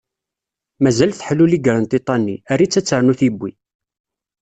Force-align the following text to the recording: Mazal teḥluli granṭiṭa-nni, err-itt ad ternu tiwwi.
Mazal 0.83 1.11
teḥluli 1.13 1.59
granṭiṭa-nni, 1.65 2.37
err-itt 2.51 2.79
ad 2.79 2.85
ternu 2.85 3.13
tiwwi. 3.19 3.51